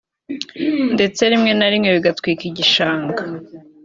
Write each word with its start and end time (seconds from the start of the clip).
ndetse 0.95 1.21
rimwe 1.31 1.51
na 1.59 1.67
rimwe 1.71 1.89
bagatwika 1.95 2.43
igishanga 2.49 3.21